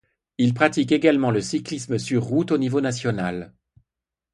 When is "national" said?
2.81-3.53